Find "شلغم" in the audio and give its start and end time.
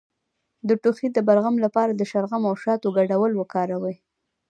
2.11-2.43